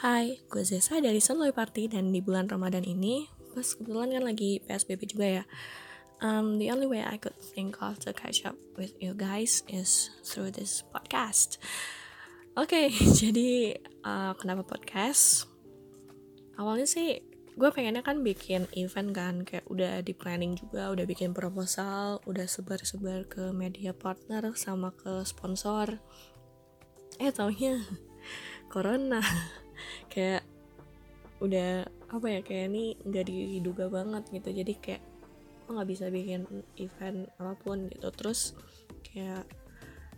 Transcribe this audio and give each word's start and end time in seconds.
Hai, 0.00 0.40
gue 0.48 0.64
Zesa 0.64 0.96
dari 0.96 1.20
Sunloy 1.20 1.52
Party 1.52 1.84
dan 1.84 2.08
di 2.08 2.24
bulan 2.24 2.48
Ramadan 2.48 2.88
ini, 2.88 3.28
pas 3.52 3.76
kebetulan 3.76 4.16
kan 4.16 4.24
lagi 4.32 4.56
PSBB 4.64 5.04
juga 5.04 5.26
ya. 5.28 5.44
Um, 6.24 6.56
the 6.56 6.72
only 6.72 6.88
way 6.88 7.04
I 7.04 7.20
could 7.20 7.36
think 7.36 7.76
of 7.84 8.00
to 8.08 8.16
catch 8.16 8.48
up 8.48 8.56
with 8.80 8.96
you 8.96 9.12
guys 9.12 9.60
is 9.68 10.08
through 10.24 10.56
this 10.56 10.80
podcast. 10.88 11.60
Oke, 12.56 12.88
okay, 12.88 12.96
jadi 13.20 13.76
uh, 14.00 14.32
kenapa 14.40 14.64
podcast? 14.64 15.44
Awalnya 16.56 16.88
sih 16.88 17.20
gue 17.60 17.68
pengennya 17.68 18.00
kan 18.00 18.24
bikin 18.24 18.72
event 18.80 19.12
kan, 19.12 19.44
kayak 19.44 19.68
udah 19.68 20.00
di 20.00 20.16
planning 20.16 20.56
juga, 20.56 20.96
udah 20.96 21.04
bikin 21.04 21.36
proposal, 21.36 22.24
udah 22.24 22.48
sebar-sebar 22.48 23.28
ke 23.28 23.52
media 23.52 23.92
partner 23.92 24.48
sama 24.56 24.96
ke 24.96 25.28
sponsor. 25.28 26.00
Eh 27.20 27.28
taunya 27.36 27.84
corona 28.72 29.20
kayak 30.12 30.42
udah 31.40 31.88
apa 32.12 32.26
ya 32.28 32.40
kayak 32.44 32.74
ini 32.74 32.84
nggak 33.00 33.26
diduga 33.26 33.86
banget 33.88 34.24
gitu. 34.34 34.50
Jadi 34.52 34.72
kayak 34.76 35.02
gue 35.64 35.72
nggak 35.78 35.90
bisa 35.90 36.06
bikin 36.10 36.42
event 36.76 37.30
apa 37.40 37.54
pun 37.60 37.86
gitu. 37.88 38.08
Terus 38.12 38.54
kayak 39.06 39.46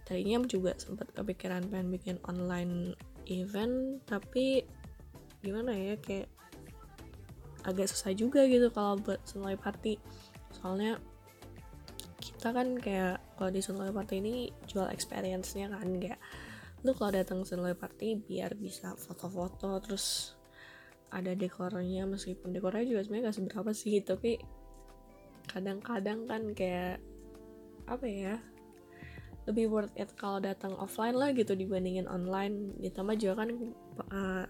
tadinya 0.02 0.42
juga 0.48 0.74
sempat 0.76 1.08
kepikiran 1.14 1.70
pengen 1.70 1.88
bikin 1.94 2.16
online 2.26 2.98
event 3.30 4.02
tapi 4.02 4.66
gimana 5.42 5.70
ya 5.74 5.94
kayak 6.02 6.26
agak 7.62 7.86
susah 7.86 8.10
juga 8.10 8.42
gitu 8.50 8.70
kalau 8.74 8.98
buat 8.98 9.22
sunlight 9.22 9.62
party. 9.62 10.02
Soalnya 10.58 10.98
kita 12.18 12.50
kan 12.50 12.74
kayak 12.78 13.22
kalau 13.38 13.50
di 13.54 13.62
sunlight 13.62 13.94
party 13.94 14.18
ini 14.18 14.34
jual 14.66 14.90
experience-nya 14.90 15.70
kan 15.70 15.86
kayak 16.02 16.18
lu 16.82 16.90
kalau 16.98 17.14
datang 17.14 17.46
sunlight 17.46 17.78
party 17.78 18.18
biar 18.18 18.58
bisa 18.58 18.98
foto-foto 18.98 19.78
terus 19.78 20.34
ada 21.12 21.36
dekornya 21.36 22.08
meskipun 22.08 22.50
dekornya 22.50 22.88
juga 22.88 23.00
sebenarnya 23.06 23.30
gak 23.30 23.36
seberapa 23.38 23.70
sih 23.70 24.00
tapi 24.02 24.40
kadang-kadang 25.46 26.26
kan 26.26 26.42
kayak 26.56 26.98
apa 27.86 28.06
ya 28.06 28.34
lebih 29.46 29.70
worth 29.70 29.94
it 29.98 30.10
kalau 30.14 30.38
datang 30.38 30.74
offline 30.78 31.18
lah 31.18 31.34
gitu 31.34 31.58
dibandingin 31.58 32.06
online 32.06 32.78
ditambah 32.78 33.18
juga 33.18 33.42
kan 33.42 33.48
uh, 34.14 34.44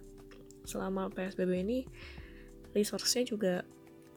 selama 0.68 1.08
PSBB 1.10 1.64
ini 1.64 1.78
resource-nya 2.76 3.24
juga 3.24 3.54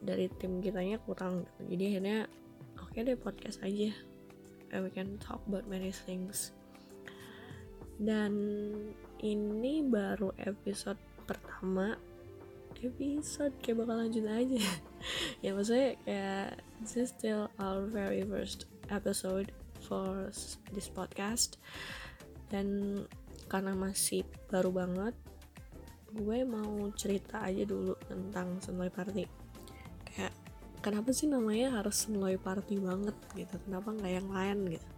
dari 0.04 0.28
tim 0.36 0.60
kitanya 0.60 1.00
kurang 1.00 1.48
gitu. 1.48 1.62
jadi 1.74 1.84
akhirnya 1.96 2.18
oke 2.76 2.92
okay 2.92 3.00
deh 3.08 3.16
podcast 3.16 3.58
aja 3.64 3.90
and 4.72 4.84
we 4.84 4.92
can 4.92 5.16
talk 5.16 5.40
about 5.48 5.64
many 5.64 5.88
things 5.88 6.52
dan 7.96 8.32
ini 9.24 9.80
baru 9.80 10.32
episode 10.36 11.00
pertama. 11.24 11.96
Episode 12.76 13.56
kayak 13.64 13.84
bakal 13.84 13.96
lanjut 14.04 14.26
aja. 14.28 14.60
Ya 15.44 15.54
maksudnya 15.54 15.94
kayak 16.02 16.58
this 16.82 16.98
is 16.98 17.14
still 17.14 17.46
our 17.62 17.86
very 17.86 18.26
first 18.26 18.66
episode 18.90 19.54
for 19.86 20.34
this 20.74 20.90
podcast. 20.90 21.62
Dan 22.50 23.00
karena 23.46 23.72
masih 23.78 24.26
baru 24.50 24.74
banget 24.74 25.14
gue 26.10 26.38
mau 26.42 26.90
cerita 26.96 27.44
aja 27.44 27.62
dulu 27.62 27.94
tentang 28.08 28.58
Senloy 28.58 28.90
Party. 28.90 29.30
Kayak 30.10 30.34
kenapa 30.82 31.14
sih 31.14 31.30
namanya 31.30 31.78
harus 31.80 32.02
Senloy 32.02 32.34
Party 32.34 32.82
banget 32.82 33.14
gitu? 33.38 33.56
Kenapa 33.62 33.94
nggak 33.94 34.12
yang 34.12 34.28
lain 34.28 34.58
gitu? 34.74 34.88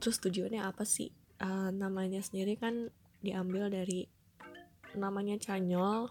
Terus 0.00 0.16
tujuannya 0.24 0.62
apa 0.64 0.88
sih 0.88 1.25
uh, 1.42 1.70
namanya 1.72 2.20
sendiri 2.22 2.56
kan 2.56 2.88
diambil 3.20 3.68
dari 3.72 4.06
namanya 4.96 5.36
Canyol 5.36 6.08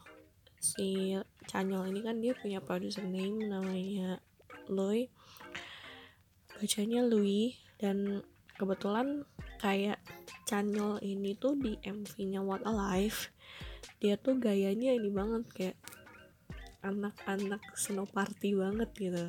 si 0.59 1.13
Canyol 1.45 1.89
ini 1.93 1.99
kan 2.02 2.17
dia 2.21 2.33
punya 2.37 2.61
producer 2.61 3.05
name 3.05 3.45
namanya 3.45 4.21
Louis 4.69 5.09
bacanya 6.55 7.05
Louis 7.05 7.58
dan 7.77 8.23
kebetulan 8.55 9.27
kayak 9.61 9.99
Canyol 10.45 11.02
ini 11.02 11.33
tuh 11.35 11.58
di 11.58 11.77
MV-nya 11.81 12.41
What 12.41 12.64
Alive 12.64 13.33
dia 13.99 14.19
tuh 14.19 14.37
gayanya 14.37 14.93
ini 14.93 15.09
banget 15.09 15.43
kayak 15.49 15.77
anak-anak 16.85 17.61
snow 17.73 18.05
party 18.05 18.53
banget 18.53 18.89
gitu. 18.93 19.25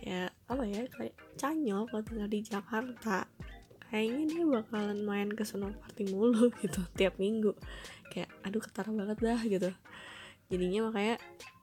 Kayak 0.00 0.32
apa 0.48 0.64
ya 0.64 0.82
kayak 0.88 1.14
Canyol 1.36 1.84
kalau 1.88 2.02
tinggal 2.04 2.28
di 2.32 2.40
Jakarta 2.40 3.28
kayaknya 3.90 4.24
dia 4.30 4.44
bakalan 4.44 5.00
main 5.04 5.28
ke 5.32 5.44
Snow 5.44 5.72
Party 5.72 6.08
mulu 6.08 6.50
gitu 6.62 6.84
tiap 6.96 7.16
minggu. 7.20 7.52
Kayak 8.12 8.30
aduh 8.44 8.62
ketara 8.62 8.90
banget 8.92 9.18
dah 9.20 9.40
gitu. 9.44 9.70
Jadinya 10.48 10.90
makanya 10.90 11.16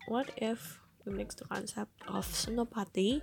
what 0.10 0.30
if 0.38 0.82
we 1.06 1.14
mix 1.14 1.38
the 1.38 1.46
concept 1.46 1.94
of 2.10 2.26
Snow 2.26 2.66
Party 2.66 3.22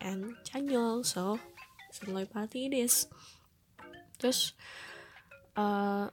and 0.00 0.36
Chanyol 0.44 1.06
so 1.06 1.40
Snow 1.92 2.24
Party 2.28 2.68
it 2.68 2.74
is. 2.76 3.08
Terus 4.18 4.52
uh, 5.56 6.10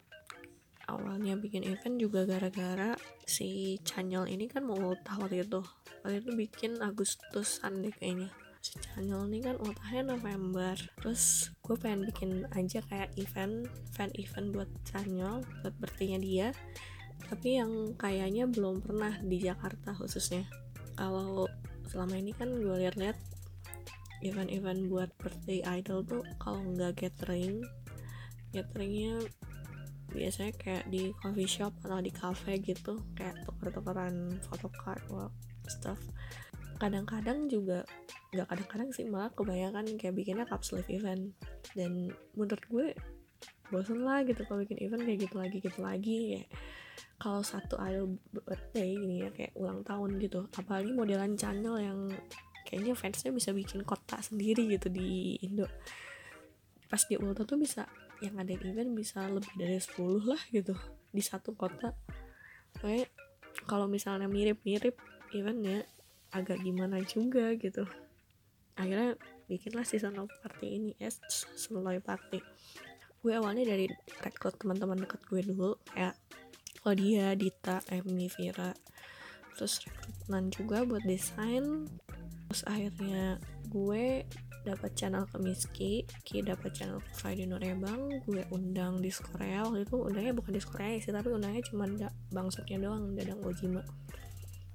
awalnya 0.86 1.36
bikin 1.36 1.66
event 1.66 1.98
juga 1.98 2.24
gara-gara 2.30 2.94
si 3.26 3.82
Chanyol 3.82 4.30
ini 4.30 4.46
kan 4.46 4.64
mau 4.64 4.94
tahun 5.02 5.32
itu. 5.34 5.62
Waktu 6.06 6.22
itu 6.22 6.32
bikin 6.38 6.72
Agustusan 6.86 7.82
deh 7.82 7.90
kayaknya 7.90 8.30
si 8.66 8.74
ini 8.98 9.40
kan 9.46 9.62
ultahnya 9.62 10.18
November. 10.18 10.74
Terus 10.98 11.54
gue 11.62 11.78
pengen 11.78 12.10
bikin 12.10 12.50
aja 12.58 12.82
kayak 12.90 13.14
event 13.22 13.70
event 13.94 14.14
event 14.18 14.48
buat 14.58 14.70
channel 14.90 15.46
buat 15.62 15.76
bertinya 15.78 16.18
dia. 16.18 16.50
Tapi 17.30 17.62
yang 17.62 17.94
kayaknya 17.94 18.50
belum 18.50 18.82
pernah 18.82 19.14
di 19.22 19.38
Jakarta 19.38 19.94
khususnya. 19.94 20.50
Kalau 20.98 21.46
selama 21.86 22.18
ini 22.18 22.34
kan 22.34 22.50
gue 22.50 22.76
lihat-lihat 22.82 23.18
event-event 24.26 24.90
buat 24.90 25.10
birthday 25.22 25.62
idol 25.70 26.02
tuh 26.02 26.26
kalau 26.42 26.66
nggak 26.74 26.98
gathering 26.98 27.62
gatheringnya 28.50 29.22
biasanya 30.10 30.56
kayak 30.56 30.88
di 30.88 31.12
coffee 31.20 31.46
shop 31.46 31.76
atau 31.86 32.00
di 32.02 32.10
cafe 32.10 32.58
gitu. 32.64 32.98
Kayak 33.14 33.46
tuker-tukeran 33.46 34.42
photocard 34.48 35.04
well, 35.12 35.30
stuff 35.68 36.00
kadang-kadang 36.78 37.48
juga 37.48 37.88
nggak 38.36 38.48
kadang-kadang 38.52 38.90
sih 38.92 39.08
malah 39.08 39.32
kebanyakan 39.32 39.96
kayak 39.96 40.16
bikinnya 40.16 40.46
sleeve 40.62 40.92
event. 40.92 41.32
Dan 41.74 42.12
menurut 42.36 42.66
gue 42.68 42.88
bosen 43.74 44.06
lah 44.06 44.22
gitu 44.28 44.46
kalau 44.46 44.62
bikin 44.62 44.80
event 44.84 45.04
kayak 45.04 45.20
gitu 45.26 45.36
lagi 45.40 45.58
gitu 45.64 45.80
lagi. 45.82 46.20
Ya 46.40 46.44
kalau 47.16 47.42
satu 47.42 47.80
idol 47.80 48.20
birthday 48.32 48.92
gini 48.96 49.24
ya 49.24 49.30
kayak 49.32 49.56
ulang 49.56 49.84
tahun 49.88 50.20
gitu 50.20 50.52
apalagi 50.52 50.92
modelan 50.92 51.40
channel 51.40 51.80
yang 51.80 52.12
kayaknya 52.68 52.94
fansnya 52.98 53.32
bisa 53.32 53.56
bikin 53.56 53.88
kota 53.88 54.20
sendiri 54.20 54.68
gitu 54.68 54.92
di 54.92 55.40
Indo. 55.40 55.70
Pas 56.92 57.02
di 57.08 57.16
ulta 57.16 57.48
tuh 57.48 57.56
bisa 57.56 57.88
yang 58.24 58.36
ada 58.40 58.52
event 58.52 58.96
bisa 58.96 59.28
lebih 59.28 59.52
dari 59.56 59.80
10 59.80 59.96
lah 60.28 60.42
gitu 60.52 60.76
di 61.12 61.24
satu 61.24 61.56
kota. 61.56 61.96
Kayak 62.80 63.12
kalau 63.64 63.88
misalnya 63.88 64.28
mirip-mirip 64.28 65.00
eventnya 65.32 65.88
agak 66.32 66.62
gimana 66.62 67.02
juga 67.06 67.54
gitu. 67.58 67.86
Akhirnya 68.76 69.16
bikinlah 69.46 69.86
season 69.88 70.18
of 70.20 70.32
party 70.42 70.68
ini 70.80 70.92
es 71.00 71.22
Sloy 71.56 72.02
Party. 72.02 72.42
Gue 73.22 73.34
awalnya 73.34 73.66
dari 73.66 73.90
rekrut 74.22 74.58
teman-teman 74.62 75.02
dekat 75.02 75.22
gue 75.26 75.42
dulu 75.42 75.78
kayak 75.90 76.14
Claudia, 76.82 77.34
Dita, 77.34 77.82
Emmy, 77.90 78.30
Vira. 78.30 78.76
Terus 79.58 79.82
rekrutan 79.82 80.54
juga 80.54 80.86
buat 80.86 81.02
desain. 81.08 81.90
Terus 82.46 82.62
akhirnya 82.70 83.42
gue 83.72 84.22
dapat 84.66 84.92
channel 84.98 85.30
ke 85.30 85.38
Miski 85.38 85.94
Ki 86.26 86.42
dapat 86.42 86.74
channel 86.74 86.98
ke 86.98 87.12
Friday 87.14 87.46
Norebang 87.46 88.10
gue 88.26 88.42
undang 88.50 88.98
di 88.98 89.14
Korea 89.14 89.62
waktu 89.62 89.86
itu 89.86 89.96
undangnya 90.02 90.34
bukan 90.34 90.58
di 90.58 90.62
Korea 90.66 90.98
sih 90.98 91.14
tapi 91.14 91.30
undangnya 91.30 91.62
cuma 91.70 91.86
da 91.86 92.10
bangsutnya 92.34 92.82
doang 92.82 93.14
Dadang 93.14 93.46
Ojima 93.46 93.86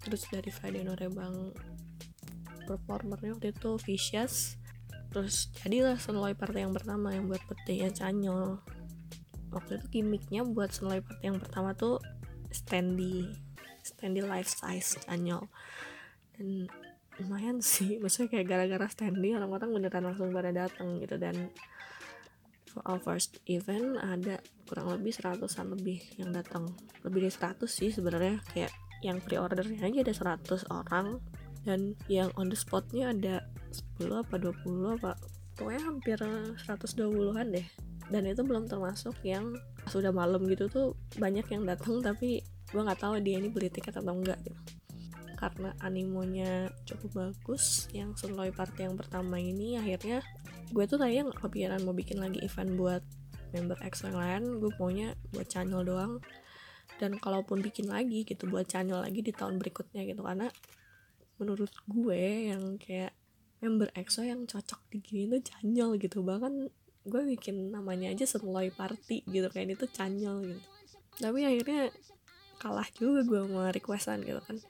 terus 0.01 0.25
dari 0.29 0.49
Friday 0.49 0.83
Norebang 0.85 1.53
performernya 2.65 3.37
waktu 3.37 3.51
itu 3.51 3.71
Vicious. 3.83 4.57
Terus 5.11 5.51
jadilah 5.59 5.99
Sunlight 5.99 6.39
Party 6.39 6.63
yang 6.63 6.71
pertama 6.71 7.11
yang 7.11 7.27
buat 7.27 7.43
petinya 7.51 7.91
Canyol 7.91 8.63
waktu 9.51 9.83
itu 9.83 9.87
gimmicknya 10.01 10.47
buat 10.47 10.71
Sunlight 10.71 11.03
Party 11.03 11.27
yang 11.27 11.43
pertama 11.43 11.75
tuh 11.75 11.99
standy 12.55 13.27
standy 13.83 14.23
life 14.23 14.47
size 14.47 15.03
Canyol 15.03 15.51
dan 16.39 16.71
lumayan 17.19 17.59
sih 17.59 17.97
maksudnya 18.03 18.39
kayak 18.39 18.47
gara-gara 18.47 18.87
standy 18.87 19.35
orang-orang 19.35 19.75
beneran 19.75 20.07
langsung 20.07 20.31
pada 20.31 20.55
datang 20.55 21.03
gitu. 21.03 21.19
Dan 21.19 21.51
for 22.71 22.87
our 22.87 23.03
first 23.03 23.43
event 23.51 23.99
ada 23.99 24.39
kurang 24.71 24.95
lebih 24.95 25.11
seratusan 25.11 25.75
lebih 25.75 25.99
yang 26.23 26.31
datang 26.31 26.71
lebih 27.03 27.27
dari 27.27 27.35
seratus 27.35 27.71
sih 27.75 27.91
sebenarnya 27.91 28.39
kayak 28.55 28.71
yang 29.01 29.19
pre-ordernya 29.25 29.81
aja 29.81 29.99
ada 30.05 30.37
100 30.41 30.69
orang 30.73 31.07
dan 31.65 31.93
yang 32.09 32.33
on 32.41 32.49
the 32.49 32.57
spotnya 32.57 33.13
ada 33.13 33.45
10 34.01 34.11
apa 34.17 34.35
20 34.41 34.97
apa 34.97 35.13
pokoknya 35.57 35.83
hampir 35.85 36.19
120-an 36.65 37.47
deh. 37.53 37.67
Dan 38.11 38.27
itu 38.27 38.43
belum 38.43 38.67
termasuk 38.67 39.15
yang 39.23 39.55
sudah 39.87 40.11
malam 40.11 40.43
gitu 40.51 40.67
tuh 40.67 40.87
banyak 41.21 41.47
yang 41.53 41.63
datang 41.63 42.03
tapi 42.03 42.43
gue 42.43 42.81
nggak 42.81 43.01
tahu 43.01 43.21
dia 43.23 43.39
ini 43.39 43.53
beli 43.53 43.69
tiket 43.71 44.01
atau 44.01 44.17
enggak 44.17 44.41
gitu. 44.43 44.61
Karena 45.37 45.73
animonya 45.81 46.69
cukup 46.85 47.11
bagus 47.17 47.89
yang 47.95 48.13
Sunloy 48.17 48.51
Party 48.53 48.89
yang 48.89 48.97
pertama 48.99 49.39
ini 49.39 49.79
akhirnya 49.79 50.25
gue 50.71 50.85
tuh 50.87 50.99
tadinya 50.99 51.31
nggak 51.31 51.41
kepikiran 51.45 51.81
mau 51.83 51.95
bikin 51.95 52.19
lagi 52.19 52.39
event 52.43 52.73
buat 52.79 53.03
member 53.51 53.79
EXO 53.83 54.15
yang 54.15 54.19
lain 54.19 54.43
gue 54.63 54.71
maunya 54.79 55.09
buat 55.35 55.47
channel 55.51 55.83
doang 55.83 56.23
dan 57.01 57.17
kalaupun 57.17 57.65
bikin 57.65 57.89
lagi 57.89 58.29
gitu 58.29 58.45
buat 58.45 58.69
channel 58.69 59.01
lagi 59.01 59.25
di 59.25 59.33
tahun 59.33 59.57
berikutnya 59.57 60.05
gitu. 60.05 60.21
Karena 60.21 60.53
menurut 61.41 61.73
gue 61.89 62.53
yang 62.53 62.77
kayak 62.77 63.17
member 63.65 63.89
EXO 63.97 64.29
yang 64.29 64.45
cocok 64.45 64.81
digini 64.93 65.41
tuh 65.41 65.41
channel 65.49 65.97
gitu. 65.97 66.21
Bahkan 66.21 66.69
gue 67.09 67.23
bikin 67.37 67.73
namanya 67.73 68.13
aja 68.13 68.29
Sunloy 68.29 68.69
Party 68.69 69.25
gitu 69.25 69.49
kayak 69.49 69.81
itu 69.81 69.89
channel 69.89 70.45
gitu. 70.45 70.61
Tapi 71.17 71.49
akhirnya 71.49 71.89
kalah 72.61 72.89
juga 72.93 73.25
gue 73.25 73.41
mau 73.49 73.65
requestan 73.73 74.21
gitu 74.21 74.45
kan. 74.45 74.61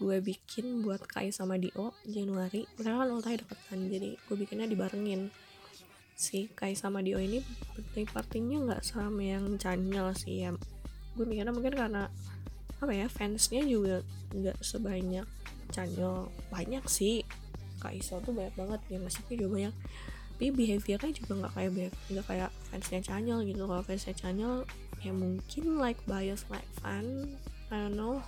Gue 0.00 0.24
bikin 0.24 0.80
buat 0.80 1.04
Kai 1.04 1.28
sama 1.28 1.60
Dio 1.60 1.92
Januari. 2.08 2.64
Mereka 2.80 2.96
kan 2.96 3.08
ultahnya 3.12 3.44
deketan 3.44 3.80
jadi 3.92 4.16
gue 4.16 4.36
bikinnya 4.40 4.64
dibarengin. 4.64 5.28
Si 6.16 6.48
Kai 6.56 6.72
sama 6.72 7.04
Dio 7.04 7.20
ini 7.20 7.44
birthday 7.76 8.08
partinya 8.08 8.58
nggak 8.64 8.82
sama 8.84 9.20
yang 9.20 9.60
channel 9.60 10.12
sih 10.16 10.48
ya 10.48 10.56
gue 11.16 11.24
mikirnya 11.28 11.52
mungkin 11.52 11.74
karena 11.76 12.08
apa 12.82 12.92
ya 12.92 13.06
fansnya 13.06 13.62
juga 13.62 14.02
nggak 14.34 14.58
sebanyak 14.58 15.26
channel 15.70 16.28
banyak 16.50 16.84
sih. 16.90 17.22
Kaiso 17.82 18.22
tuh 18.22 18.30
banyak 18.30 18.54
banget 18.54 18.80
ya 18.90 18.98
maksudnya 19.02 19.34
juga 19.38 19.50
banyak. 19.54 19.74
Tapi 20.38 20.48
behaviornya 20.50 21.12
juga 21.14 21.32
nggak 21.38 21.52
kayak 21.54 21.70
nggak 22.10 22.26
kayak 22.26 22.50
fansnya 22.70 23.00
channel 23.02 23.38
gitu. 23.46 23.62
Kalau 23.66 23.82
fansnya 23.82 24.14
channel 24.14 24.54
ya 25.02 25.10
mungkin 25.10 25.64
like 25.82 25.98
bias 26.06 26.46
like 26.50 26.68
fun 26.78 27.38
I 27.70 27.88
don't 27.88 27.98
know. 27.98 28.22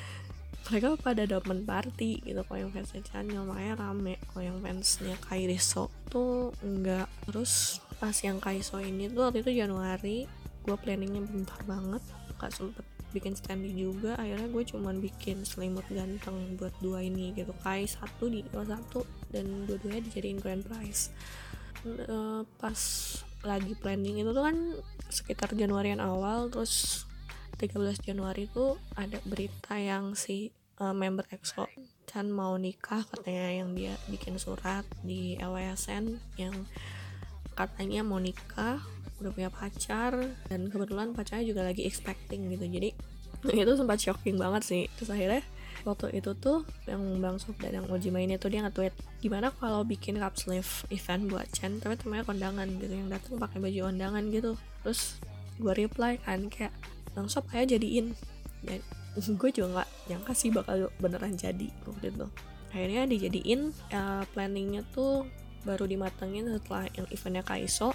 Mereka 0.64 0.96
pada 1.04 1.28
demen 1.28 1.68
party 1.68 2.24
gitu 2.24 2.40
kalau 2.48 2.64
yang 2.64 2.72
fansnya 2.72 3.04
channel 3.04 3.44
makanya 3.44 3.84
rame 3.84 4.16
kalau 4.32 4.42
yang 4.48 4.58
fansnya 4.64 5.16
Kairiso 5.20 5.92
tuh 6.08 6.56
enggak 6.64 7.04
terus 7.28 7.84
pas 8.00 8.16
yang 8.24 8.40
Kaiso 8.40 8.80
ini 8.80 9.12
tuh 9.12 9.28
waktu 9.28 9.44
itu 9.44 9.60
Januari 9.60 10.24
gue 10.64 10.76
planningnya 10.80 11.20
bentar 11.28 11.60
banget 11.68 12.00
gak 12.40 12.52
sempet 12.52 12.84
bikin 13.14 13.38
standy 13.38 13.70
juga 13.70 14.18
akhirnya 14.18 14.50
gue 14.50 14.64
cuman 14.66 14.98
bikin 14.98 15.46
selimut 15.46 15.86
ganteng 15.86 16.58
buat 16.58 16.74
dua 16.82 17.06
ini 17.06 17.30
gitu. 17.38 17.54
Kai 17.62 17.86
satu 17.86 18.26
di 18.26 18.42
dua 18.50 18.66
satu 18.66 19.06
dan 19.30 19.70
dua-duanya 19.70 20.02
dijadiin 20.10 20.42
grand 20.42 20.66
prize. 20.66 21.14
Uh, 21.84 22.42
pas 22.58 22.80
lagi 23.44 23.76
planning 23.76 24.24
itu 24.24 24.30
tuh 24.32 24.44
kan 24.44 24.56
sekitar 25.12 25.52
Januarian 25.52 26.00
awal 26.00 26.48
terus 26.48 27.04
13 27.60 28.00
Januari 28.02 28.50
itu 28.50 28.74
ada 28.96 29.20
berita 29.28 29.78
yang 29.78 30.16
si 30.16 30.50
uh, 30.80 30.96
member 30.96 31.28
EXO 31.30 31.68
Chan 32.08 32.28
mau 32.32 32.56
nikah 32.56 33.04
katanya 33.04 33.64
yang 33.64 33.70
dia 33.76 33.94
bikin 34.08 34.40
surat 34.40 34.84
di 35.04 35.36
LSN 35.40 36.18
yang 36.40 36.54
katanya 37.54 38.02
mau 38.02 38.18
nikah 38.18 38.82
udah 39.22 39.30
punya 39.30 39.50
pacar 39.50 40.12
dan 40.50 40.68
kebetulan 40.68 41.14
pacarnya 41.14 41.46
juga 41.46 41.62
lagi 41.64 41.86
expecting 41.86 42.50
gitu. 42.50 42.66
Jadi 42.66 42.90
itu 43.62 43.72
sempat 43.76 43.98
shocking 44.02 44.36
banget 44.36 44.62
sih. 44.66 44.82
Terus 44.98 45.10
akhirnya 45.14 45.42
waktu 45.84 46.16
itu 46.16 46.32
tuh 46.36 46.64
yang 46.88 47.00
Bang 47.20 47.36
Sob 47.36 47.56
dan 47.60 47.76
yang 47.76 47.86
Oji 47.92 48.08
main 48.08 48.28
itu 48.32 48.48
dia 48.48 48.64
nge-tweet 48.64 48.96
gimana 49.20 49.52
kalau 49.60 49.84
bikin 49.84 50.16
cup 50.16 50.32
sleeve 50.36 50.88
event 50.88 51.28
buat 51.28 51.44
Chen 51.52 51.76
tapi 51.76 52.00
temennya 52.00 52.24
kondangan 52.24 52.68
gitu 52.80 52.92
yang 52.92 53.08
datang 53.12 53.36
pakai 53.36 53.60
baju 53.60 53.92
kondangan 53.92 54.24
gitu. 54.32 54.52
Terus 54.82 55.20
gue 55.60 55.72
reply 55.72 56.18
kan 56.20 56.48
kayak 56.48 56.72
Bang 57.12 57.28
Sob 57.30 57.46
ayo 57.52 57.64
jadiin. 57.68 58.16
Dan 58.64 58.80
gue 59.40 59.50
juga 59.52 59.80
nggak 59.80 59.88
nyangka 60.10 60.32
sih 60.34 60.50
bakal 60.50 60.90
beneran 60.98 61.36
jadi 61.36 61.68
waktu 61.84 62.10
itu. 62.10 62.26
Akhirnya 62.74 63.06
dijadiin 63.06 63.70
uh, 63.94 64.26
planningnya 64.34 64.82
tuh 64.90 65.30
baru 65.64 65.88
dimatengin 65.88 66.48
setelah 66.60 66.86
yang 66.94 67.06
eventnya 67.10 67.42
Kaiso. 67.44 67.90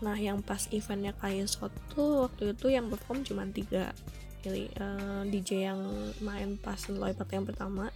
Nah 0.00 0.14
yang 0.14 0.40
pas 0.40 0.70
eventnya 0.70 1.12
Kaiso 1.18 1.68
tuh 1.92 2.30
waktu 2.30 2.54
itu 2.54 2.66
yang 2.70 2.88
perform 2.88 3.26
cuma 3.26 3.44
tiga. 3.50 3.92
Pilih 4.38 4.70
uh, 4.78 5.26
DJ 5.26 5.74
yang 5.74 5.80
main 6.22 6.54
pas 6.56 6.78
Loipat 6.86 7.28
yang 7.34 7.44
pertama 7.44 7.90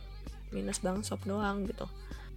minus 0.51 0.83
Bang 0.83 1.01
Sop 1.07 1.23
doang 1.25 1.65
gitu. 1.65 1.87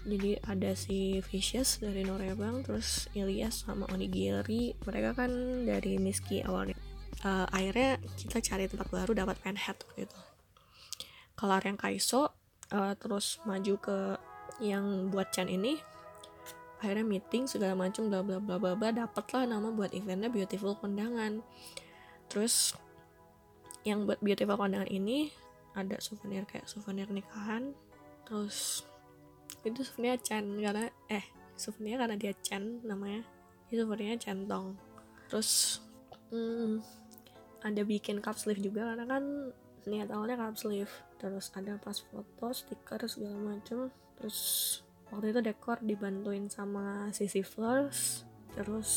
Jadi 0.05 0.37
ada 0.45 0.77
si 0.77 1.17
Vicious 1.25 1.81
dari 1.81 2.05
Norebang 2.05 2.61
terus 2.61 3.09
Ilyas 3.17 3.65
sama 3.65 3.89
Onigiri. 3.89 4.77
Mereka 4.85 5.17
kan 5.17 5.31
dari 5.65 5.97
Miski 5.97 6.45
awalnya. 6.45 6.77
Uh, 7.25 7.49
akhirnya 7.49 7.97
kita 8.13 8.37
cari 8.37 8.69
tempat 8.69 8.93
baru 8.93 9.17
dapat 9.17 9.41
Penhead 9.41 9.81
gitu 9.97 10.13
kelar 11.35 11.61
yang 11.67 11.77
Kaiso 11.77 12.31
uh, 12.71 12.93
terus 12.95 13.43
maju 13.43 13.75
ke 13.77 13.97
yang 14.63 15.11
buat 15.11 15.35
Chan 15.35 15.51
ini 15.51 15.77
akhirnya 16.79 17.05
meeting 17.07 17.47
segala 17.47 17.73
macam 17.73 18.11
bla 18.11 18.21
bla 18.21 18.37
bla 18.37 18.57
bla 18.59 18.73
bla 18.75 18.89
dapet 18.91 19.25
lah 19.31 19.43
nama 19.47 19.71
buat 19.71 19.91
eventnya 19.95 20.27
Beautiful 20.27 20.75
Kondangan. 20.79 21.39
Terus 22.27 22.75
yang 23.85 24.09
buat 24.09 24.17
beautiful 24.19 24.57
kondangan 24.57 24.89
ini 24.89 25.29
ada 25.77 26.01
souvenir 26.01 26.43
kayak 26.49 26.65
souvenir 26.65 27.05
nikahan. 27.13 27.77
Terus 28.25 28.81
itu 29.61 29.85
souvenir 29.85 30.17
Chan 30.17 30.41
karena 30.41 30.89
eh 31.05 31.25
souvenir 31.53 32.01
karena 32.01 32.17
dia 32.17 32.33
Chan 32.41 32.81
namanya. 32.81 33.21
Itu 33.69 33.85
souvenirnya 33.85 34.17
centong 34.17 34.77
terus 35.25 35.81
hmm, 36.29 36.85
ada 37.65 37.81
bikin 37.81 38.21
cup 38.21 38.37
sleeve 38.37 38.61
juga 38.61 38.93
karena 38.93 39.05
kan 39.09 39.23
niat 39.85 40.09
awalnya 40.13 40.37
cup 40.37 40.57
sleeve. 40.57 40.93
Terus 41.21 41.53
ada 41.53 41.77
pas 41.77 41.97
foto 41.97 42.45
stiker 42.53 43.05
segala 43.05 43.37
macam 43.37 43.89
terus 44.17 44.39
waktu 45.15 45.31
itu 45.31 45.39
dekor 45.39 45.79
dibantuin 45.79 46.51
sama 46.51 47.07
Sisi 47.15 47.39
Flowers 47.39 48.27
terus 48.51 48.91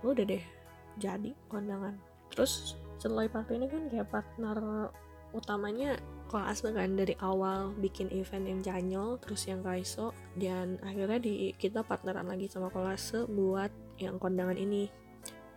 udah 0.00 0.24
deh 0.24 0.44
jadi 0.96 1.36
kondangan. 1.52 2.00
Terus 2.32 2.80
Setelah 3.00 3.32
Party 3.32 3.56
ini 3.56 3.64
kan 3.64 3.88
kayak 3.88 4.12
partner 4.12 4.92
utamanya 5.32 5.96
kelas 6.28 6.60
kan 6.60 7.00
dari 7.00 7.16
awal 7.24 7.72
bikin 7.80 8.12
event 8.12 8.44
yang 8.44 8.60
Janyol 8.60 9.16
terus 9.24 9.48
yang 9.48 9.64
Kaiso 9.64 10.12
dan 10.36 10.76
akhirnya 10.84 11.16
di 11.16 11.56
kita 11.56 11.80
partneran 11.80 12.28
lagi 12.28 12.52
sama 12.52 12.68
kolase 12.68 13.24
buat 13.24 13.72
yang 13.96 14.20
kondangan 14.20 14.60
ini. 14.60 14.92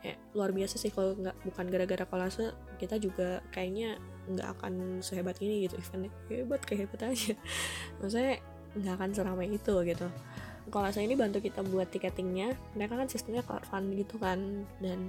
Ya, 0.03 0.15
luar 0.31 0.55
biasa 0.55 0.79
sih 0.79 0.91
kalau 0.91 1.19
nggak 1.19 1.35
bukan 1.47 1.65
gara-gara 1.67 2.03
kolase 2.07 2.55
kita 2.79 2.95
juga 2.95 3.43
kayaknya 3.51 3.99
nggak 4.31 4.47
akan 4.59 5.03
sehebat 5.03 5.35
ini 5.43 5.67
gitu 5.67 5.75
eventnya. 5.83 6.11
Hebat 6.31 6.61
kayak 6.63 6.79
hebat 6.87 7.01
aja. 7.11 7.35
Maksudnya 7.99 8.39
nggak 8.77 8.93
akan 8.99 9.09
seramai 9.13 9.47
itu 9.49 9.73
gitu. 9.85 10.07
Kolase 10.71 11.03
ini 11.03 11.13
bantu 11.13 11.43
kita 11.43 11.61
buat 11.61 11.91
tiketingnya 11.91 12.55
mereka 12.73 12.95
kan 12.95 13.07
sistemnya 13.11 13.43
fun 13.43 13.93
gitu 13.93 14.15
kan. 14.17 14.63
Dan 14.79 15.05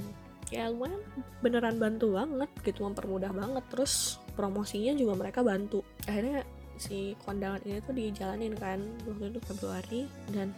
ya 0.52 0.68
lumayan 0.68 1.00
beneran 1.40 1.76
bantu 1.80 2.14
banget 2.14 2.50
gitu 2.66 2.85
mempermudah 2.85 3.33
banget. 3.33 3.64
Terus 3.71 4.18
promosinya 4.35 4.92
juga 4.99 5.14
mereka 5.16 5.40
bantu. 5.40 5.80
Akhirnya 6.04 6.44
si 6.75 7.14
kondangan 7.23 7.62
ini 7.64 7.78
tuh 7.87 7.94
dijalanin 7.94 8.54
kan 8.59 8.83
waktu 9.06 9.30
itu 9.33 9.40
Februari. 9.47 10.00
Dan 10.28 10.50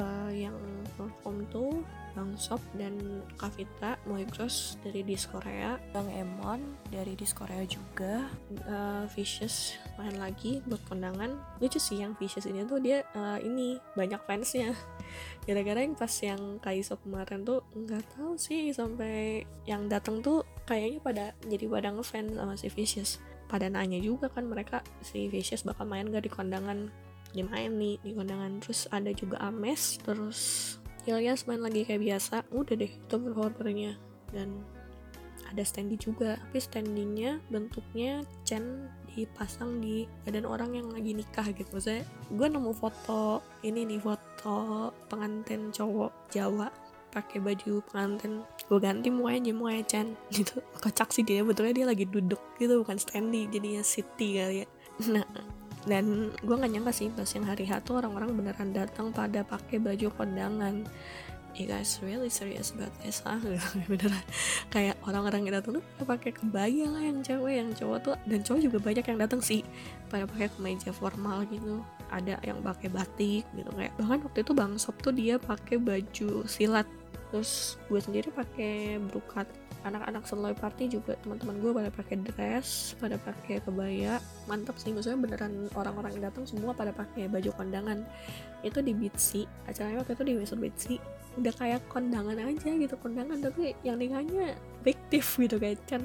uh, 0.00 0.30
yang 0.32 0.56
perform 0.96 1.44
tuh 1.52 1.84
Bang 2.14 2.34
Sop 2.36 2.58
dan 2.74 3.22
Kavita 3.38 3.98
Moigros 4.06 4.78
dari 4.82 5.06
Dis 5.06 5.26
Korea. 5.26 5.78
Bang 5.94 6.10
Emon 6.10 6.60
dari 6.90 7.14
Dis 7.14 7.32
Korea 7.32 7.62
juga. 7.66 8.26
Uh, 8.66 9.04
Vicious 9.14 9.78
main 9.98 10.16
lagi 10.18 10.64
buat 10.66 10.80
kondangan. 10.88 11.38
Lucu 11.62 11.78
sih 11.78 12.02
yang 12.02 12.16
Vicious 12.18 12.48
ini 12.48 12.66
tuh 12.66 12.82
dia 12.82 13.06
uh, 13.14 13.38
ini 13.42 13.78
banyak 13.94 14.20
fansnya. 14.24 14.74
Gara-gara 15.46 15.82
yang 15.82 15.94
pas 15.94 16.12
yang 16.22 16.58
Kaiso 16.58 16.98
kemarin 17.00 17.42
tuh 17.42 17.62
nggak 17.74 18.16
tahu 18.16 18.34
sih 18.38 18.70
sampai 18.74 19.44
yang 19.66 19.86
datang 19.86 20.22
tuh 20.22 20.46
kayaknya 20.66 21.00
pada 21.02 21.24
jadi 21.46 21.66
pada 21.66 21.88
ngefans 21.94 22.38
sama 22.38 22.54
si 22.56 22.68
Vicious. 22.70 23.10
Pada 23.50 23.66
nanya 23.66 23.98
juga 23.98 24.30
kan 24.30 24.46
mereka 24.46 24.78
si 25.02 25.26
Vicious 25.26 25.66
bakal 25.66 25.90
main 25.90 26.06
gak 26.06 26.22
di 26.22 26.30
kondangan? 26.30 26.86
Dia 27.34 27.42
main 27.46 27.74
nih 27.74 27.98
di 27.98 28.14
kondangan. 28.14 28.62
Terus 28.62 28.86
ada 28.94 29.10
juga 29.10 29.42
Ames 29.42 29.98
terus 30.02 30.79
Ilyas 31.06 31.48
main 31.48 31.62
lagi 31.62 31.86
kayak 31.86 32.02
biasa 32.02 32.44
udah 32.52 32.74
deh 32.76 32.92
itu 32.92 33.14
performernya 33.16 33.96
dan 34.30 34.60
ada 35.50 35.66
standy 35.66 35.98
juga 35.98 36.38
tapi 36.38 36.58
standingnya 36.62 37.42
bentuknya 37.50 38.22
Chen 38.46 38.86
dipasang 39.10 39.82
di 39.82 40.06
badan 40.22 40.46
orang 40.46 40.78
yang 40.78 40.88
lagi 40.94 41.10
nikah 41.10 41.50
gitu. 41.50 41.66
Maksudnya 41.74 42.06
gue 42.30 42.46
nemu 42.46 42.72
foto 42.78 43.42
ini 43.66 43.82
nih 43.82 43.98
foto 43.98 44.90
pengantin 45.10 45.74
cowok 45.74 46.30
Jawa 46.30 46.70
pakai 47.10 47.42
baju 47.42 47.82
pengantin. 47.90 48.46
Gue 48.70 48.78
ganti 48.78 49.10
mukanya 49.10 49.50
mukanya 49.50 49.84
Chen 49.90 50.14
gitu. 50.36 50.62
Kocak 50.78 51.10
sih 51.10 51.26
dia 51.26 51.42
betulnya 51.42 51.74
dia 51.74 51.86
lagi 51.90 52.06
duduk 52.06 52.38
gitu 52.62 52.86
bukan 52.86 53.02
standy 53.02 53.50
jadinya 53.50 53.82
city 53.82 54.38
kali 54.38 54.62
ya. 54.62 54.66
Nah 55.10 55.26
dan 55.88 56.34
gue 56.44 56.56
gak 56.60 56.68
nyangka 56.68 56.92
sih 56.92 57.08
pas 57.08 57.28
yang 57.32 57.48
hari 57.48 57.64
H 57.64 57.80
tuh 57.80 58.04
orang-orang 58.04 58.36
beneran 58.36 58.76
datang 58.76 59.12
pada 59.16 59.40
pakai 59.40 59.80
baju 59.80 60.12
kondangan. 60.12 60.84
You 61.58 61.66
guys 61.66 61.98
really 61.98 62.30
serious 62.30 62.70
about 62.70 62.94
this 63.02 63.26
ah? 63.26 63.40
Beneran. 63.90 64.22
Kayak 64.70 65.02
orang-orang 65.02 65.50
yang 65.50 65.54
datang 65.58 65.82
tuh 65.82 65.84
pakai 66.06 66.30
kebaya 66.30 66.86
lah 66.86 67.02
yang 67.02 67.26
cewek 67.26 67.58
yang 67.58 67.70
cowok 67.74 67.98
tuh. 68.06 68.14
Dan 68.28 68.46
cowok 68.46 68.60
juga 68.70 68.78
banyak 68.78 69.04
yang 69.08 69.18
datang 69.18 69.40
sih 69.42 69.66
pada 70.12 70.30
pakai 70.30 70.46
kemeja 70.54 70.94
formal 70.94 71.42
gitu. 71.50 71.82
Ada 72.12 72.38
yang 72.46 72.62
pakai 72.62 72.88
batik 72.92 73.44
gitu 73.56 73.70
kayak 73.74 73.92
bahkan 73.98 74.20
waktu 74.22 74.40
itu 74.46 74.52
bang 74.54 74.72
Sob 74.78 74.94
tuh 75.02 75.10
dia 75.16 75.42
pakai 75.42 75.82
baju 75.82 76.46
silat. 76.46 76.86
Terus 77.34 77.80
gue 77.90 77.98
sendiri 77.98 78.28
pakai 78.30 79.02
brokat 79.10 79.50
anak-anak 79.84 80.24
seloy 80.28 80.52
party 80.52 80.92
juga 80.92 81.16
teman-teman 81.24 81.56
gue 81.60 81.70
pada 81.72 81.90
pakai 81.92 82.16
dress 82.20 82.92
pada 83.00 83.16
pakai 83.16 83.64
kebaya. 83.64 84.20
Mantap 84.44 84.76
sih 84.76 84.92
maksudnya 84.92 85.18
beneran 85.20 85.68
orang-orang 85.72 86.20
yang 86.20 86.24
datang 86.28 86.44
semua 86.44 86.76
pada 86.76 86.92
pakai 86.92 87.26
baju 87.26 87.50
kondangan. 87.56 88.04
Itu 88.60 88.84
di 88.84 88.92
Bitsy 88.92 89.48
acaranya 89.64 90.04
waktu 90.04 90.12
itu 90.16 90.24
di 90.24 90.34
Wisur 90.36 90.58
Bitsy. 90.60 91.00
Udah 91.40 91.54
kayak 91.56 91.86
kondangan 91.88 92.36
aja 92.36 92.70
gitu 92.74 92.94
kondangan 93.00 93.40
tapi 93.40 93.72
yang 93.86 93.96
nikahnya 93.96 94.58
fiktif 94.84 95.38
gitu 95.40 95.56
kayak 95.56 95.80
kan 95.88 96.02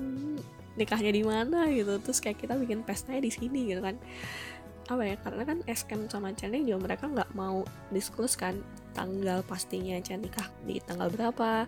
nikahnya 0.80 1.12
di 1.12 1.24
mana 1.28 1.68
gitu. 1.72 2.00
Terus 2.00 2.20
kayak 2.24 2.40
kita 2.40 2.56
bikin 2.56 2.88
pestanya 2.88 3.20
di 3.24 3.32
sini 3.32 3.76
gitu 3.76 3.84
kan. 3.84 4.00
Apa 4.86 5.04
ya 5.04 5.16
karena 5.20 5.44
kan 5.44 5.58
Eskem 5.66 6.08
sama 6.08 6.32
Chan 6.38 6.54
juga 6.54 6.80
mereka 6.80 7.10
nggak 7.10 7.34
mau 7.34 7.66
diskus 7.90 8.38
kan 8.38 8.56
tanggal 8.96 9.44
pastinya 9.44 10.00
Chan 10.00 10.24
nikah 10.24 10.48
di 10.64 10.80
tanggal 10.80 11.12
berapa 11.12 11.68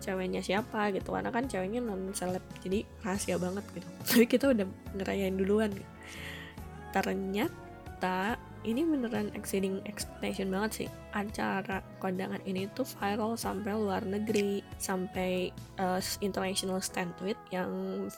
ceweknya 0.00 0.40
siapa 0.40 0.90
gitu. 0.96 1.12
Karena 1.12 1.30
kan 1.30 1.46
ceweknya 1.46 1.84
non 1.84 2.16
seleb 2.16 2.42
jadi 2.64 2.82
rahasia 3.04 3.36
banget 3.36 3.62
gitu. 3.76 3.88
Tapi 4.08 4.24
kita 4.26 4.50
udah 4.50 4.66
ngerayain 4.96 5.36
duluan. 5.36 5.70
Ternyata 6.90 8.41
ini 8.62 8.86
beneran 8.86 9.34
exceeding 9.34 9.82
expectation 9.84 10.50
banget 10.50 10.86
sih. 10.86 10.88
Acara 11.12 11.82
kondangan 11.98 12.40
ini 12.46 12.70
tuh 12.72 12.86
viral 12.86 13.34
sampai 13.34 13.74
luar 13.74 14.06
negeri 14.06 14.62
sampai 14.78 15.50
uh, 15.82 15.98
international 16.22 16.78
stand 16.78 17.12
tweet 17.18 17.38
yang 17.50 17.70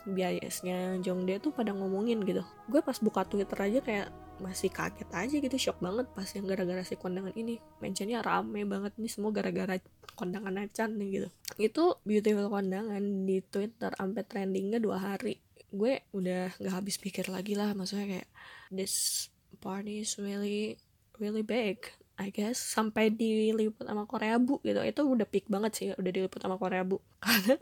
biasanya 0.05 1.01
Jongdae 1.01 1.41
tuh 1.41 1.51
pada 1.51 1.73
ngomongin 1.73 2.23
gitu. 2.29 2.45
Gue 2.69 2.81
pas 2.85 2.97
buka 3.01 3.25
twitter 3.25 3.57
aja 3.57 3.81
kayak 3.81 4.09
masih 4.43 4.67
kaget 4.67 5.07
aja 5.15 5.37
gitu 5.39 5.57
shock 5.57 5.79
banget 5.79 6.11
pas 6.11 6.27
yang 6.27 6.45
gara-gara 6.45 6.83
si 6.85 6.95
kondangan 7.01 7.35
ini. 7.35 7.59
Mentionnya 7.81 8.21
rame 8.21 8.67
banget 8.69 8.93
nih 9.01 9.11
semua 9.11 9.31
gara-gara 9.33 9.81
kondangan 10.15 10.61
Achan 10.61 11.01
nih 11.01 11.09
gitu. 11.21 11.29
Itu 11.59 11.85
beautiful 12.05 12.53
kondangan 12.53 13.27
di 13.27 13.41
Twitter 13.43 13.91
sampai 13.97 14.23
trendingnya 14.29 14.79
dua 14.79 15.01
hari. 15.01 15.41
Gue 15.75 16.07
udah 16.15 16.55
nggak 16.61 16.75
habis 16.75 17.01
pikir 17.03 17.33
lagi 17.33 17.59
lah 17.59 17.75
maksudnya 17.75 18.21
kayak 18.21 18.29
this 18.71 19.27
party 19.65 20.05
is 20.05 20.21
really 20.21 20.77
really 21.17 21.41
big 21.41 21.81
I 22.15 22.31
guess. 22.31 22.63
Sampai 22.63 23.11
diliput 23.11 23.87
sama 23.87 24.07
Korea 24.07 24.39
Bu 24.39 24.63
gitu. 24.63 24.79
Itu 24.83 25.03
udah 25.03 25.27
peak 25.27 25.51
banget 25.51 25.73
sih 25.75 25.87
udah 25.95 26.13
diliput 26.15 26.39
sama 26.39 26.57
Korea 26.59 26.87
Bu. 26.87 27.03
Karena 27.23 27.59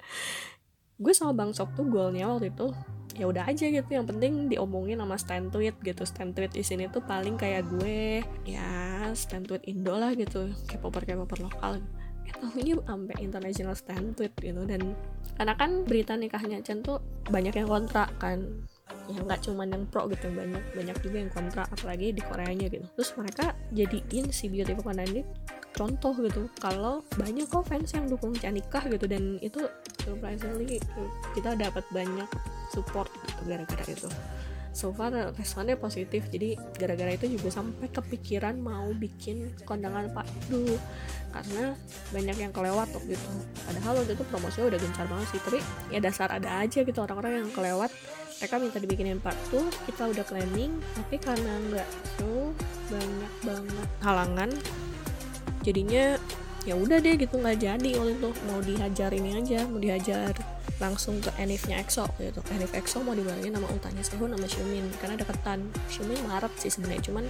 gue 1.01 1.13
sama 1.17 1.33
Bang 1.33 1.57
Sok 1.57 1.75
tuh 1.75 1.89
goalnya 1.89 2.29
waktu 2.29 2.53
itu 2.53 2.69
ya 3.17 3.25
udah 3.29 3.49
aja 3.49 3.65
gitu. 3.65 3.89
Yang 3.89 4.07
penting 4.13 4.53
diomongin 4.53 5.01
sama 5.01 5.17
stand 5.17 5.49
tweet 5.57 5.77
gitu. 5.81 6.05
Stand 6.05 6.37
tweet 6.37 6.53
di 6.53 6.61
sini 6.61 6.89
tuh 6.93 7.01
paling 7.01 7.41
kayak 7.41 7.65
gue 7.73 8.21
ya 8.45 9.09
stand 9.17 9.49
tweet 9.49 9.65
Indo 9.65 9.97
lah 9.97 10.13
gitu. 10.13 10.53
Kayak 10.69 10.81
popper 10.85 11.03
kayak 11.09 11.21
popper 11.25 11.49
lokal 11.49 11.81
ini 12.57 12.75
sampai 12.75 13.17
international 13.21 13.77
stand 13.77 14.17
tweet 14.17 14.33
gitu. 14.37 14.69
Dan 14.69 14.93
karena 15.37 15.55
kan 15.57 15.89
berita 15.89 16.13
nikahnya 16.17 16.61
Chen 16.61 16.85
tuh 16.85 17.01
banyak 17.29 17.57
yang 17.57 17.69
kontrak 17.69 18.13
kan 18.21 18.69
ya 19.13 19.21
nggak 19.21 19.45
cuman 19.45 19.69
yang 19.69 19.85
pro 19.93 20.09
gitu 20.09 20.33
banyak 20.33 20.65
banyak 20.73 20.97
juga 21.05 21.17
yang 21.21 21.31
kontra 21.31 21.63
apalagi 21.69 22.17
di 22.17 22.23
Koreanya 22.25 22.67
gitu. 22.73 22.87
Terus 22.97 23.11
mereka 23.21 23.53
jadiin 23.77 24.33
si 24.33 24.49
Panda 24.83 25.05
ini 25.05 25.23
contoh 25.73 26.13
gitu 26.21 26.49
kalau 26.61 27.05
banyak 27.17 27.49
kok 27.49 27.65
fans 27.69 27.93
yang 27.93 28.09
dukung 28.09 28.33
Canikah 28.37 28.85
gitu 28.89 29.05
dan 29.09 29.41
itu 29.41 29.65
surprisingly 30.05 30.81
kita 31.37 31.57
dapat 31.57 31.85
banyak 31.93 32.29
support 32.73 33.09
gitu 33.29 33.41
gara-gara 33.49 33.85
itu. 33.89 34.09
So 34.73 34.89
far 34.89 35.13
responnya 35.37 35.77
positif 35.77 36.33
jadi 36.33 36.57
gara-gara 36.81 37.13
itu 37.13 37.37
juga 37.37 37.53
sampai 37.53 37.93
kepikiran 37.93 38.57
mau 38.57 38.89
bikin 38.97 39.53
kondangan 39.69 40.09
Pak 40.17 40.25
Du 40.49 40.65
karena 41.33 41.77
banyak 42.13 42.37
yang 42.41 42.53
kelewat 42.53 42.89
waktu 42.93 43.17
itu. 43.17 43.31
Padahal 43.69 44.01
waktu 44.01 44.13
itu 44.17 44.25
promosinya 44.33 44.73
udah 44.73 44.81
gencar 44.81 45.07
banget 45.09 45.29
sih 45.29 45.41
tapi 45.45 45.61
ya 45.93 46.01
dasar 46.01 46.29
ada 46.33 46.65
aja 46.65 46.81
gitu 46.85 46.99
orang-orang 47.05 47.45
yang 47.45 47.51
kelewat 47.53 47.93
mereka 48.43 48.59
minta 48.59 48.83
dibikinin 48.83 49.23
part 49.23 49.39
2 49.55 49.87
kita 49.87 50.11
udah 50.11 50.27
planning 50.27 50.75
tapi 50.99 51.15
karena 51.23 51.63
nggak 51.71 51.89
so 52.19 52.51
banyak 52.91 53.33
banget 53.47 53.89
halangan 54.03 54.51
jadinya 55.63 56.19
ya 56.67 56.75
udah 56.75 56.99
deh 56.99 57.15
gitu 57.15 57.39
nggak 57.39 57.59
jadi 57.63 57.91
waktu 58.03 58.19
itu. 58.19 58.31
Mau 58.51 58.59
dihajar 58.59 59.11
ini 59.15 59.39
aja 59.39 59.63
mau 59.71 59.79
dihajar 59.79 60.35
langsung 60.83 61.23
ke 61.23 61.31
Enifnya 61.39 61.79
EXO 61.79 62.11
gitu 62.19 62.43
Enif 62.51 62.75
EXO 62.75 63.07
mau 63.07 63.15
dibarengin 63.15 63.55
nama 63.55 63.71
ultanya 63.71 64.03
Sehun 64.03 64.35
sama 64.35 64.47
Xiumin 64.51 64.91
karena 64.99 65.15
deketan. 65.15 65.63
Xiumin 65.87 66.19
Maret 66.27 66.51
sih 66.59 66.75
sebenarnya 66.75 67.03
cuman 67.07 67.25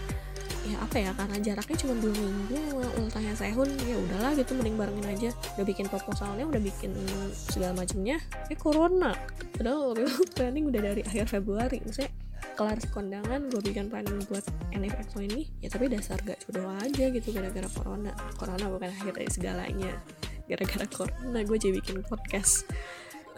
ya 0.62 0.76
apa 0.78 0.96
ya 1.02 1.10
karena 1.18 1.36
jaraknya 1.42 1.76
cuma 1.82 1.94
dua 1.98 2.14
minggu 2.14 2.58
ultahnya 3.02 3.34
Sehun 3.34 3.66
ya 3.82 3.96
udahlah 3.98 4.32
gitu 4.38 4.54
mending 4.54 4.76
barengin 4.78 5.06
aja. 5.10 5.30
Udah 5.58 5.66
bikin 5.66 5.86
proposalnya 5.90 6.44
udah 6.46 6.62
bikin 6.62 6.94
segala 7.34 7.82
macamnya 7.82 8.22
eh 8.46 8.58
corona. 8.58 9.14
Padahal 9.58 9.92
waktu 9.92 10.06
itu 10.06 10.14
planning 10.38 10.64
udah 10.70 10.80
dari 10.80 11.02
akhir 11.02 11.26
Februari 11.30 11.82
maksudnya 11.82 12.10
kelar 12.52 12.78
kondangan 12.92 13.48
gue 13.48 13.60
bikin 13.64 13.88
planning 13.88 14.20
buat 14.28 14.44
NFXO 14.76 15.24
ini 15.24 15.48
ya 15.64 15.72
tapi 15.72 15.88
dasar 15.88 16.20
gak 16.20 16.36
jodoh 16.44 16.68
aja 16.78 17.04
gitu 17.10 17.28
gara-gara 17.34 17.68
corona. 17.72 18.12
Corona 18.38 18.66
bukan 18.70 18.90
akhir 18.92 19.12
dari 19.18 19.30
segalanya 19.32 19.92
gara-gara 20.46 20.86
corona 20.90 21.40
gue 21.42 21.58
jadi 21.58 21.74
bikin 21.80 22.04
podcast 22.06 22.68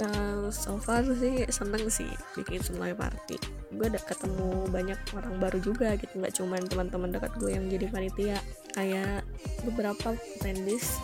uh, 0.02 0.50
so 0.50 0.78
far 0.80 1.04
sih 1.06 1.46
seneng 1.50 1.86
sih 1.90 2.08
bikin 2.34 2.62
Sunlight 2.62 2.98
Party. 2.98 3.38
Gue 3.74 3.86
udah 3.90 4.02
ketemu 4.02 4.66
banyak 4.70 4.98
orang 5.14 5.36
baru 5.38 5.58
juga 5.62 5.94
gitu 5.98 6.18
nggak 6.18 6.34
cuman 6.34 6.62
teman-teman 6.66 7.10
dekat 7.14 7.32
gue 7.38 7.50
yang 7.52 7.66
jadi 7.70 7.86
panitia. 7.90 8.38
Kayak 8.74 9.22
beberapa 9.62 10.16
attendees 10.16 10.98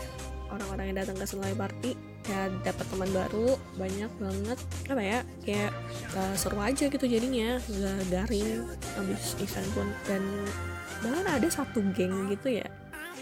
orang-orang 0.50 0.90
yang 0.90 0.96
datang 1.06 1.16
ke 1.18 1.24
Sunlight 1.26 1.58
Party 1.58 1.94
ya 2.28 2.52
dapat 2.62 2.86
teman 2.90 3.10
baru 3.10 3.58
banyak 3.78 4.10
banget. 4.18 4.58
Apa 4.90 5.02
ya 5.02 5.18
kayak 5.46 5.70
uh, 6.16 6.34
seru 6.34 6.58
aja 6.58 6.90
gitu 6.90 7.06
jadinya 7.06 7.58
nggak 7.70 7.98
garing 8.10 8.66
habis 8.98 9.38
event 9.38 9.68
pun. 9.74 9.88
Dan 10.06 10.22
bahkan 11.00 11.26
ada 11.26 11.48
satu 11.48 11.80
geng 11.96 12.28
gitu 12.28 12.60
ya 12.60 12.68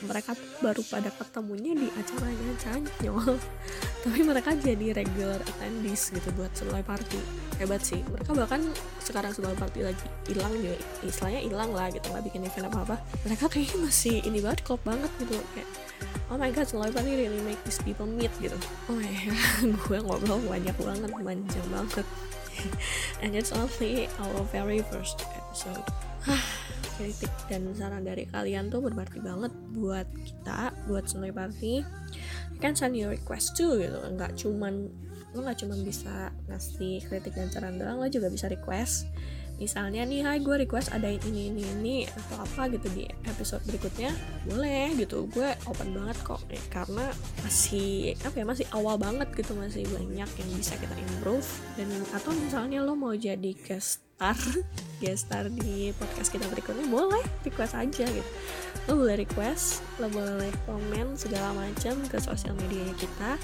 mereka 0.06 0.34
baru 0.62 0.82
pada 0.87 1.10
ketemunya 1.10 1.75
di 1.75 1.88
acaranya 1.90 2.52
Canyol 2.62 3.34
tapi 4.08 4.24
mereka 4.24 4.56
jadi 4.56 4.96
regular 4.96 5.36
attendees 5.44 6.08
gitu 6.08 6.32
buat 6.32 6.48
seluruh 6.56 6.80
party. 6.80 7.20
Hebat 7.60 7.84
sih. 7.84 8.00
Mereka 8.08 8.32
bahkan 8.32 8.64
sekarang 9.04 9.36
seluruh 9.36 9.52
party 9.52 9.84
lagi 9.84 10.00
hilang 10.24 10.56
juga. 10.56 10.80
Istilahnya 11.04 11.40
hilang 11.44 11.70
lah 11.76 11.92
gitu 11.92 12.08
nggak 12.08 12.24
bikin 12.24 12.48
event 12.48 12.72
apa 12.72 12.78
apa 12.88 12.96
mereka 13.28 13.44
kayaknya 13.52 13.76
masih 13.84 14.24
ini 14.24 14.40
banget 14.40 14.64
klop 14.64 14.80
banget 14.80 15.12
gitu. 15.20 15.36
Kayak 15.52 15.68
oh 16.32 16.40
my 16.40 16.48
god 16.48 16.64
seluruh 16.64 16.88
party 16.88 17.12
really 17.12 17.40
make 17.44 17.60
these 17.68 17.80
people 17.84 18.08
meet 18.08 18.32
gitu. 18.40 18.56
Oh 18.88 18.96
my 18.96 19.04
god 19.04 19.76
gue 19.84 19.98
ngobrol 20.00 20.40
banyak 20.48 20.76
banget 20.80 21.10
manjang 21.20 21.68
banget. 21.68 22.06
And 23.22 23.36
it's 23.36 23.52
only 23.52 24.08
our 24.18 24.40
very 24.48 24.80
first 24.88 25.20
episode 25.36 25.84
kritik 26.98 27.30
dan 27.46 27.70
saran 27.78 28.02
dari 28.02 28.26
kalian 28.26 28.68
tuh 28.68 28.82
berarti 28.82 29.22
banget 29.22 29.54
buat 29.70 30.10
kita 30.18 30.74
buat 30.90 31.06
Sunday 31.06 31.30
Party 31.30 31.86
kan 32.58 32.74
send 32.74 32.98
your 32.98 33.14
request 33.14 33.54
too 33.54 33.78
gitu. 33.78 33.94
Nggak 34.18 34.34
cuman 34.34 34.90
lo 35.36 35.38
nggak 35.46 35.62
cuman 35.62 35.78
bisa 35.86 36.34
ngasih 36.50 37.06
kritik 37.06 37.38
dan 37.38 37.48
saran 37.54 37.78
doang 37.78 38.02
lo 38.02 38.10
juga 38.10 38.26
bisa 38.26 38.50
request. 38.50 39.06
Misalnya 39.58 40.06
nih 40.06 40.22
hai 40.22 40.38
gue 40.38 40.54
request 40.66 40.94
ada 40.94 41.10
ini 41.10 41.50
ini 41.50 41.62
ini 41.66 41.96
atau 42.06 42.46
apa 42.46 42.70
gitu 42.70 42.86
di 42.94 43.06
episode 43.26 43.62
berikutnya. 43.66 44.14
Boleh 44.46 44.94
gitu 44.94 45.26
gue 45.30 45.50
open 45.66 45.94
banget 45.94 46.18
kok. 46.22 46.42
Eh, 46.50 46.62
karena 46.70 47.10
masih 47.42 48.14
apa 48.22 48.38
ya 48.38 48.46
masih 48.46 48.66
awal 48.70 48.98
banget 48.98 49.26
gitu 49.34 49.58
masih 49.58 49.82
banyak 49.90 50.30
yang 50.30 50.50
bisa 50.54 50.78
kita 50.78 50.94
improve. 50.94 51.46
Dan 51.74 51.90
atau 52.14 52.30
misalnya 52.38 52.86
lo 52.86 52.94
mau 52.94 53.14
jadi 53.14 53.54
guest 53.66 54.07
star 54.18 54.34
guest 54.98 55.22
star 55.30 55.46
di 55.46 55.94
podcast 55.94 56.34
kita 56.34 56.50
berikutnya 56.50 56.90
boleh 56.90 57.22
request 57.46 57.78
aja 57.78 58.02
gitu 58.02 58.30
lo 58.90 58.98
boleh 58.98 59.22
request 59.22 59.87
lo 60.02 60.10
boleh 60.10 60.50
komen 60.66 61.14
segala 61.14 61.54
macam 61.54 61.94
ke 62.10 62.18
sosial 62.18 62.58
media 62.66 62.82
kita 62.98 63.38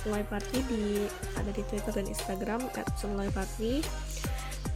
Sunlight 0.00 0.30
Party 0.32 0.64
di 0.64 1.04
ada 1.36 1.50
di 1.52 1.60
Twitter 1.68 1.92
dan 1.92 2.08
Instagram 2.08 2.64
at 2.80 2.88
Sunlight 2.96 3.34
Party 3.36 3.84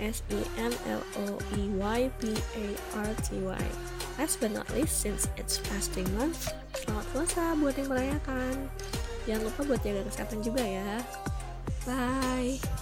S 0.02 0.20
E 0.28 0.40
N 0.60 0.74
L 0.90 1.00
O 1.24 1.38
E 1.56 1.62
Y 1.78 2.00
P 2.18 2.34
A 2.34 2.66
R 3.06 3.10
T 3.22 3.38
Y. 3.38 3.64
Last 4.18 4.42
but 4.42 4.50
not 4.50 4.66
least, 4.74 4.98
since 4.98 5.30
it's 5.38 5.62
fasting 5.62 6.04
month, 6.18 6.50
selamat 6.74 7.06
puasa 7.14 7.54
buat 7.54 7.78
yang 7.78 7.88
merayakan. 7.88 8.54
Jangan 9.24 9.42
lupa 9.46 9.60
buat 9.62 9.80
jaga 9.86 10.02
kesehatan 10.10 10.42
juga 10.42 10.64
ya. 10.66 10.98
Bye. 11.86 12.81